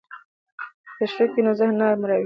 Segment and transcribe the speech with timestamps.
[0.85, 2.19] که تشویق وي نو ذهن نه مړاوی کیږي.